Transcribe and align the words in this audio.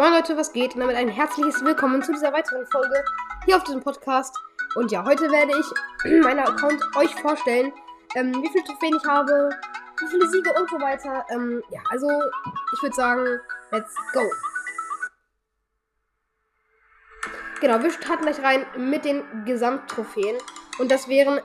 Moin 0.00 0.14
Leute, 0.14 0.34
was 0.34 0.50
geht? 0.54 0.72
Und 0.74 0.80
damit 0.80 0.96
ein 0.96 1.10
herzliches 1.10 1.62
Willkommen 1.62 2.02
zu 2.02 2.10
dieser 2.14 2.32
weiteren 2.32 2.66
Folge 2.68 3.04
hier 3.44 3.54
auf 3.58 3.64
diesem 3.64 3.82
Podcast. 3.82 4.34
Und 4.74 4.90
ja, 4.90 5.04
heute 5.04 5.30
werde 5.30 5.52
ich 5.52 6.22
meinen 6.24 6.38
Account 6.38 6.80
euch 6.96 7.14
vorstellen, 7.16 7.70
ähm, 8.16 8.32
wie 8.42 8.48
viele 8.48 8.64
Trophäen 8.64 8.96
ich 8.96 9.04
habe, 9.04 9.50
wie 9.98 10.06
viele 10.06 10.26
Siege 10.30 10.54
und 10.58 10.70
so 10.70 10.80
weiter. 10.80 11.26
Ähm, 11.30 11.62
ja, 11.68 11.80
also 11.90 12.08
ich 12.72 12.82
würde 12.82 12.96
sagen, 12.96 13.40
let's 13.72 13.94
go. 14.14 14.22
Genau, 17.60 17.82
wir 17.82 17.90
starten 17.90 18.22
gleich 18.22 18.42
rein 18.42 18.64
mit 18.78 19.04
den 19.04 19.22
Gesamttrophäen. 19.44 20.38
Und 20.78 20.90
das 20.90 21.08
wären 21.08 21.42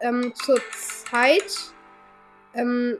ähm, 0.00 0.32
zur 0.36 0.58
Zeit, 1.10 1.74
ähm, 2.54 2.98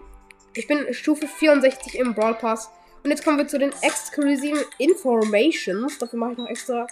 Ich 0.53 0.67
bin 0.67 0.93
Stufe 0.93 1.27
64 1.27 1.97
im 1.97 2.13
Brawl 2.13 2.35
Pass. 2.35 2.69
Und 3.03 3.09
jetzt 3.09 3.23
kommen 3.23 3.37
wir 3.37 3.47
zu 3.47 3.57
den 3.57 3.71
exklusiven 3.81 4.63
Informations. 4.77 5.97
Dafür 5.97 6.19
mache 6.19 6.33
ich 6.33 6.37
noch 6.37 6.47
extra 6.47 6.85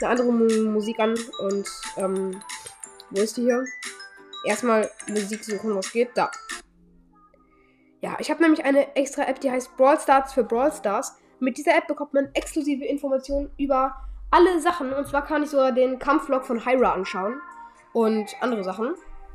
eine 0.00 0.10
andere 0.10 0.32
Musik 0.32 0.98
an. 0.98 1.14
Und, 1.40 1.68
ähm, 1.96 2.42
wo 3.10 3.20
ist 3.20 3.36
die 3.36 3.42
hier? 3.42 3.64
Erstmal 4.46 4.90
Musik 5.08 5.44
suchen, 5.44 5.76
was 5.76 5.92
geht. 5.92 6.10
Da. 6.14 6.30
Ja, 8.02 8.16
ich 8.18 8.30
habe 8.30 8.42
nämlich 8.42 8.64
eine 8.64 8.96
extra 8.96 9.22
App, 9.22 9.40
die 9.40 9.50
heißt 9.50 9.76
Brawl 9.76 9.98
Stars 9.98 10.32
für 10.32 10.42
Brawl 10.42 10.72
Stars. 10.72 11.16
Mit 11.38 11.56
dieser 11.56 11.76
App 11.76 11.86
bekommt 11.86 12.12
man 12.12 12.28
exklusive 12.34 12.84
Informationen 12.84 13.50
über 13.58 13.94
alle 14.32 14.60
Sachen. 14.60 14.92
Und 14.92 15.06
zwar 15.06 15.24
kann 15.24 15.44
ich 15.44 15.50
sogar 15.50 15.70
den 15.70 16.00
Kampflog 16.00 16.44
von 16.44 16.66
Hyra 16.66 16.94
anschauen. 16.94 17.40
Und 17.92 18.34
andere 18.40 18.64
Sachen. 18.64 18.94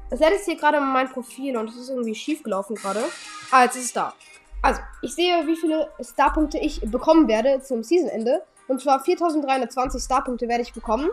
Das 0.09 0.19
lädt 0.19 0.31
jetzt 0.31 0.45
hier 0.45 0.57
gerade 0.57 0.81
mein 0.81 1.09
Profil 1.09 1.55
und 1.55 1.69
es 1.69 1.77
ist 1.77 1.89
irgendwie 1.89 2.15
schief 2.15 2.43
gelaufen 2.43 2.75
gerade. 2.75 3.03
Ah, 3.51 3.63
jetzt 3.63 3.77
ist 3.77 3.85
es 3.85 3.93
da. 3.93 4.13
Also, 4.61 4.81
ich 5.01 5.15
sehe, 5.15 5.47
wie 5.47 5.55
viele 5.55 5.89
Starpunkte 6.01 6.57
ich 6.57 6.81
bekommen 6.81 7.27
werde 7.29 7.61
zum 7.61 7.83
Seasonende. 7.83 8.43
Und 8.67 8.81
zwar 8.81 8.99
4320 8.99 10.01
Starpunkte 10.01 10.49
werde 10.49 10.63
ich 10.63 10.73
bekommen. 10.73 11.09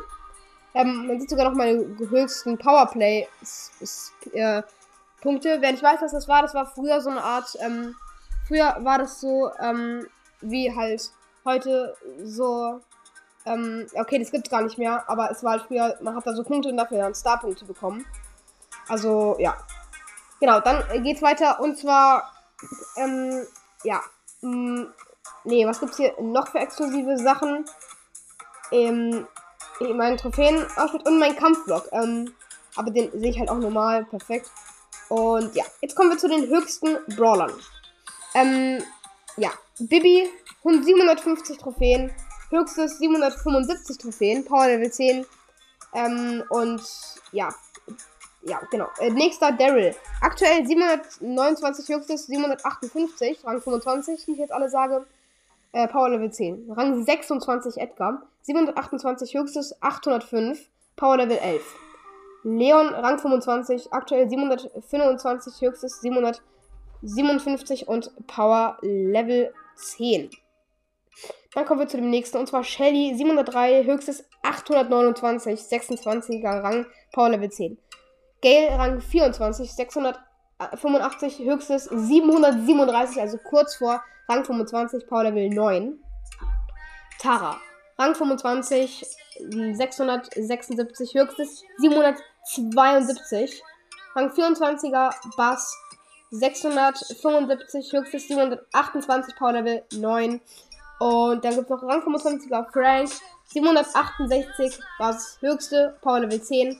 Ähm, 0.74 1.06
man 1.06 1.20
sieht 1.20 1.30
sogar 1.30 1.48
noch 1.48 1.56
meine 1.56 1.86
höchsten 2.08 2.58
Powerplay 2.58 3.28
äh, 4.32 4.62
Punkte. 5.24 5.56
Wer 5.60 5.72
nicht 5.72 5.82
weiß, 5.82 6.00
was 6.02 6.12
das 6.12 6.28
war, 6.28 6.42
das 6.42 6.54
war 6.54 6.66
früher 6.66 7.00
so 7.00 7.10
eine 7.10 7.24
Art, 7.24 7.56
ähm, 7.60 7.96
früher 8.46 8.76
war 8.80 8.98
das 8.98 9.20
so, 9.20 9.50
ähm, 9.60 10.06
wie 10.40 10.74
halt 10.74 11.10
heute 11.44 11.96
so, 12.22 12.80
ähm, 13.46 13.86
okay, 13.94 14.18
das 14.18 14.30
gibt's 14.30 14.50
gar 14.50 14.62
nicht 14.62 14.78
mehr, 14.78 15.08
aber 15.08 15.30
es 15.30 15.42
war 15.42 15.52
halt 15.52 15.62
früher, 15.62 15.96
man 16.00 16.14
hat 16.14 16.26
da 16.26 16.34
so 16.34 16.44
Punkte 16.44 16.68
und 16.68 16.76
dafür 16.76 16.98
dann 16.98 17.14
Starpunkte 17.14 17.64
bekommen. 17.64 18.06
Also, 18.86 19.36
ja. 19.40 19.56
Genau, 20.40 20.60
dann 20.60 21.02
geht's 21.02 21.22
weiter 21.22 21.58
und 21.60 21.78
zwar, 21.78 22.30
ähm, 22.96 23.46
ja, 23.82 24.00
mh, 24.42 24.50
mm, 24.50 24.94
nee, 25.44 25.66
was 25.66 25.80
gibt's 25.80 25.96
hier 25.96 26.14
noch 26.20 26.48
für 26.48 26.58
exklusive 26.58 27.16
Sachen? 27.18 27.64
Ähm, 28.70 29.26
mein 29.80 30.16
Trophäenausschnitt 30.16 31.06
und 31.06 31.18
mein 31.18 31.36
Kampfblock. 31.36 31.88
Ähm, 31.92 32.32
aber 32.76 32.90
den 32.90 33.10
sehe 33.18 33.30
ich 33.30 33.38
halt 33.38 33.48
auch 33.48 33.58
normal, 33.58 34.04
perfekt. 34.04 34.50
Und 35.08 35.54
ja, 35.54 35.64
jetzt 35.80 35.94
kommen 35.94 36.10
wir 36.10 36.18
zu 36.18 36.28
den 36.28 36.48
höchsten 36.48 36.98
Brawlern. 37.16 37.52
Ähm, 38.34 38.82
ja, 39.36 39.50
Bibi, 39.78 40.28
750 40.62 41.58
Trophäen, 41.58 42.10
höchstes 42.50 42.98
775 42.98 43.98
Trophäen, 43.98 44.44
Power 44.44 44.66
Level 44.66 44.90
10. 44.90 45.26
Ähm, 45.94 46.42
und 46.48 46.82
ja, 47.32 47.54
ja, 48.42 48.60
genau. 48.70 48.88
Äh, 48.98 49.10
nächster 49.10 49.52
Daryl. 49.52 49.94
Aktuell 50.20 50.66
729 50.66 51.88
höchstes, 51.88 52.26
758, 52.26 53.44
Rang 53.44 53.60
25, 53.60 54.26
wie 54.26 54.32
ich 54.32 54.38
jetzt 54.38 54.52
alle 54.52 54.68
sage. 54.68 55.06
Äh, 55.72 55.88
Power 55.88 56.10
Level 56.10 56.30
10. 56.30 56.70
Rang 56.72 57.04
26 57.04 57.78
Edgar. 57.78 58.22
728 58.42 59.34
höchstes, 59.34 59.82
805, 59.82 60.68
Power 60.96 61.16
Level 61.16 61.38
11. 61.38 61.62
Leon, 62.44 62.94
Rang 62.94 63.18
25, 63.18 63.92
aktuell 63.92 64.28
725, 64.28 65.60
höchstes 65.62 66.00
757 66.02 67.88
und 67.88 68.12
Power 68.26 68.78
Level 68.82 69.52
10. 69.76 70.30
Dann 71.54 71.64
kommen 71.64 71.80
wir 71.80 71.88
zu 71.88 71.96
dem 71.96 72.10
nächsten 72.10 72.36
und 72.38 72.48
zwar 72.48 72.62
Shelly, 72.64 73.14
703, 73.14 73.84
höchstes 73.84 74.28
829, 74.42 75.58
26er 75.60 76.62
Rang, 76.62 76.86
Power 77.12 77.30
Level 77.30 77.50
10. 77.50 77.78
Gale, 78.42 78.78
Rang 78.78 79.00
24, 79.00 79.72
685, 79.72 81.38
höchstes 81.38 81.84
737, 81.84 83.20
also 83.20 83.38
kurz 83.38 83.76
vor 83.76 84.02
Rang 84.28 84.44
25, 84.44 85.06
Power 85.06 85.24
Level 85.24 85.48
9. 85.48 85.98
Tara, 87.20 87.56
Rang 87.96 88.14
25, 88.14 89.06
676, 89.72 91.14
höchstes 91.14 91.62
772. 91.78 93.62
Rang 94.16 94.30
24er 94.30 95.12
Bass 95.36 95.76
675, 96.30 97.92
höchstes 97.92 98.28
728, 98.28 99.36
Power 99.36 99.52
Level 99.52 99.84
9. 99.92 100.40
Und 100.98 101.44
dann 101.44 101.54
gibt 101.54 101.64
es 101.64 101.70
noch 101.70 101.82
Rang 101.82 102.02
25er 102.02 102.72
Frank 102.72 103.10
768, 103.46 104.80
Bass 104.98 105.38
höchste, 105.40 105.96
Power 106.00 106.20
Level 106.20 106.42
10. 106.42 106.78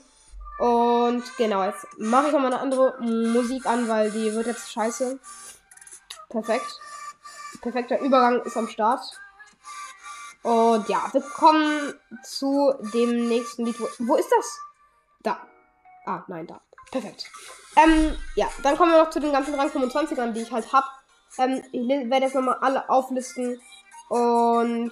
Und 0.59 1.23
genau, 1.37 1.63
jetzt 1.63 1.85
mache 1.97 2.27
ich 2.27 2.33
nochmal 2.33 2.53
eine 2.53 2.61
andere 2.61 2.95
Musik 3.01 3.65
an, 3.65 3.87
weil 3.87 4.11
die 4.11 4.33
wird 4.33 4.47
jetzt 4.47 4.71
scheiße. 4.71 5.19
Perfekt. 6.29 6.79
Perfekter 7.61 7.99
Übergang 7.99 8.41
ist 8.41 8.57
am 8.57 8.67
Start. 8.67 9.01
Und 10.45 10.87
ja, 10.89 11.09
wir 11.11 11.21
kommen 11.21 11.95
zu 12.21 12.71
dem 12.93 13.27
nächsten 13.27 13.65
Lied. 13.65 13.79
Wo, 13.79 13.87
wo 13.97 14.15
ist 14.15 14.29
das? 14.29 14.59
Da. 15.23 15.39
Ah, 16.05 16.23
nein, 16.27 16.45
da. 16.45 16.61
Perfekt. 16.91 17.31
Ähm, 17.75 18.15
ja, 18.35 18.47
dann 18.61 18.77
kommen 18.77 18.91
wir 18.91 19.03
noch 19.03 19.09
zu 19.09 19.19
den 19.19 19.31
ganzen 19.31 19.55
Rang 19.55 19.69
25ern, 19.69 20.33
die 20.33 20.43
ich 20.43 20.51
halt 20.51 20.71
hab. 20.71 20.83
Ähm, 21.39 21.63
ich 21.71 21.87
werde 21.87 22.25
jetzt 22.27 22.35
nochmal 22.35 22.59
alle 22.61 22.87
auflisten. 22.91 23.59
Und 24.09 24.91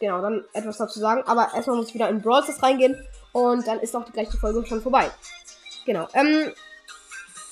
genau, 0.00 0.20
dann 0.20 0.44
etwas 0.52 0.78
dazu 0.78 0.98
sagen. 0.98 1.22
Aber 1.28 1.54
erstmal 1.54 1.76
muss 1.76 1.90
ich 1.90 1.94
wieder 1.94 2.08
in 2.08 2.20
Brawl 2.20 2.42
Stars 2.42 2.60
reingehen. 2.60 3.00
Und 3.30 3.68
dann 3.68 3.78
ist 3.78 3.94
auch 3.94 4.04
die 4.04 4.10
gleiche 4.10 4.36
Folge 4.36 4.66
schon 4.66 4.82
vorbei. 4.82 5.12
Genau. 5.86 6.08
Ähm, 6.12 6.52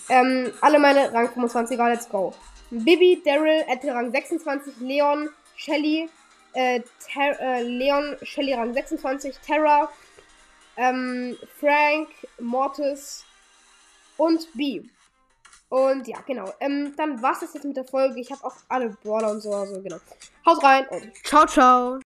ähm, 0.09 0.53
alle 0.63 0.81
meine 0.81 1.13
Rang 1.13 1.29
25er, 1.29 1.91
let's 1.91 2.09
go. 2.09 2.35
Bibi, 2.71 3.23
Daryl, 3.25 3.65
Ethel 3.69 3.91
Rang 3.91 4.11
26, 4.11 4.81
Leon, 4.81 5.31
Shelly, 5.55 6.11
äh, 6.57 6.83
äh, 7.17 7.63
Leon, 7.63 8.17
Shelly 8.23 8.55
Rang 8.55 8.73
26, 8.73 9.37
Terra, 9.39 9.91
ähm, 10.77 11.37
Frank, 11.61 12.09
Mortis 12.41 13.25
und 14.17 14.49
B. 14.55 14.83
Und 15.69 16.07
ja, 16.07 16.19
genau. 16.27 16.53
Ähm, 16.61 16.95
dann 16.97 17.21
war's 17.23 17.41
das 17.41 17.55
jetzt 17.55 17.65
mit 17.65 17.77
der 17.77 17.85
Folge. 17.85 18.21
Ich 18.21 18.31
habe 18.31 18.45
auch 18.45 18.55
alle 18.69 18.91
Brawler 19.03 19.33
und 19.33 19.41
so, 19.41 19.53
also 19.53 19.81
genau. 19.83 19.99
Haut 20.47 20.63
rein 20.63 20.87
und 20.89 21.13
ciao, 21.25 21.45
ciao. 21.47 22.01